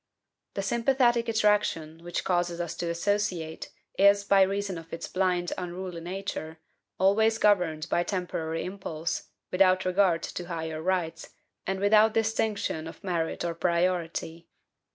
The 0.55 0.63
sympathetic 0.63 1.29
attraction, 1.29 2.03
which 2.03 2.23
causes 2.23 2.59
us 2.59 2.73
to 2.77 2.89
associate, 2.89 3.69
is, 3.99 4.23
by 4.23 4.41
reason 4.41 4.79
of 4.79 4.91
its 4.91 5.07
blind, 5.07 5.53
unruly 5.59 6.01
nature, 6.01 6.57
always 6.97 7.37
governed 7.37 7.87
by 7.87 8.01
temporary 8.01 8.65
impulse, 8.65 9.27
without 9.51 9.85
regard 9.85 10.23
to 10.23 10.45
higher 10.47 10.81
rights, 10.81 11.35
and 11.67 11.79
without 11.79 12.15
distinction 12.15 12.87
of 12.87 13.03
merit 13.03 13.45
or 13.45 13.53
priority. 13.53 14.47